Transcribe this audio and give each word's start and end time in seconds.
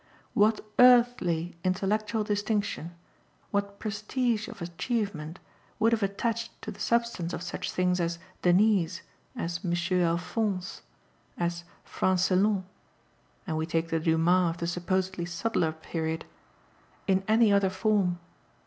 What 0.33 0.65
earthly 0.79 1.55
intellectual 1.63 2.23
distinction, 2.23 2.95
what 3.51 3.77
'prestige' 3.79 4.47
of 4.47 4.59
achievement, 4.59 5.37
would 5.77 5.91
have 5.91 6.01
attached 6.01 6.59
to 6.63 6.71
the 6.71 6.79
substance 6.79 7.33
of 7.33 7.43
such 7.43 7.71
things 7.71 7.99
as 7.99 8.17
'Denise,' 8.41 9.03
as 9.35 9.63
'Monsieur 9.63 10.03
Alphonse,' 10.05 10.81
as 11.37 11.65
'Francillon' 11.85 12.63
(and 13.45 13.57
we 13.57 13.67
take 13.67 13.89
the 13.89 13.99
Dumas 13.99 14.49
of 14.55 14.57
the 14.57 14.65
supposedly 14.65 15.25
subtler 15.27 15.71
period) 15.71 16.25
in 17.05 17.21
any 17.27 17.53
other 17.53 17.69
form? 17.69 18.17